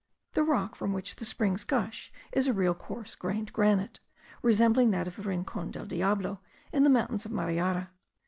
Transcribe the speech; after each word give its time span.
The 0.33 0.41
rock 0.41 0.73
from 0.73 0.93
which 0.93 1.17
the 1.17 1.25
springs 1.25 1.63
gush, 1.63 2.11
is 2.31 2.47
a 2.47 2.53
real 2.53 2.73
coarse 2.73 3.13
grained 3.13 3.53
granite, 3.53 3.99
resembling 4.41 4.89
that 4.89 5.07
of 5.07 5.15
the 5.15 5.21
Rincon 5.21 5.69
del 5.69 5.85
Diablo, 5.85 6.39
in 6.73 6.81
the 6.81 6.89
mountains 6.89 7.27
of 7.27 7.31
Mariara. 7.31 7.91